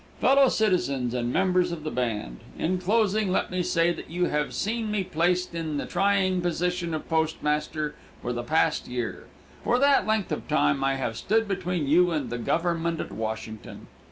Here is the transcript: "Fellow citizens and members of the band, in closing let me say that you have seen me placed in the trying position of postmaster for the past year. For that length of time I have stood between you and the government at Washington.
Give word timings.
"Fellow 0.19 0.49
citizens 0.49 1.13
and 1.13 1.31
members 1.31 1.71
of 1.71 1.83
the 1.83 1.91
band, 1.91 2.39
in 2.57 2.79
closing 2.79 3.29
let 3.31 3.51
me 3.51 3.61
say 3.61 3.93
that 3.93 4.09
you 4.09 4.25
have 4.25 4.51
seen 4.51 4.89
me 4.89 5.03
placed 5.03 5.53
in 5.53 5.77
the 5.77 5.85
trying 5.85 6.41
position 6.41 6.95
of 6.95 7.07
postmaster 7.07 7.93
for 8.19 8.33
the 8.33 8.41
past 8.41 8.87
year. 8.87 9.25
For 9.63 9.77
that 9.77 10.07
length 10.07 10.31
of 10.31 10.47
time 10.47 10.83
I 10.83 10.95
have 10.95 11.15
stood 11.17 11.47
between 11.47 11.87
you 11.87 12.09
and 12.09 12.31
the 12.31 12.39
government 12.39 12.99
at 12.99 13.11
Washington. 13.11 13.85